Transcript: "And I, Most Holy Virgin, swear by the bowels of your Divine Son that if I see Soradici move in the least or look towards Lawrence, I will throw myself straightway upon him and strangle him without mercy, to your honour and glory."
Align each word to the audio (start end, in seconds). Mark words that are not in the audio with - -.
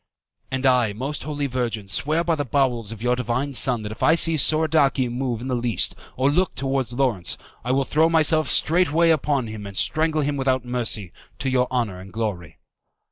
"And 0.49 0.65
I, 0.65 0.93
Most 0.93 1.25
Holy 1.25 1.45
Virgin, 1.45 1.87
swear 1.87 2.23
by 2.23 2.33
the 2.33 2.43
bowels 2.43 2.91
of 2.91 3.03
your 3.03 3.15
Divine 3.15 3.53
Son 3.53 3.83
that 3.83 3.91
if 3.91 4.01
I 4.01 4.15
see 4.15 4.33
Soradici 4.35 5.07
move 5.07 5.41
in 5.41 5.47
the 5.47 5.53
least 5.53 5.93
or 6.17 6.31
look 6.31 6.55
towards 6.55 6.91
Lawrence, 6.91 7.37
I 7.63 7.71
will 7.71 7.83
throw 7.85 8.09
myself 8.09 8.49
straightway 8.49 9.11
upon 9.11 9.45
him 9.45 9.67
and 9.67 9.77
strangle 9.77 10.21
him 10.21 10.37
without 10.37 10.65
mercy, 10.65 11.11
to 11.37 11.51
your 11.51 11.67
honour 11.69 11.99
and 11.99 12.11
glory." 12.11 12.57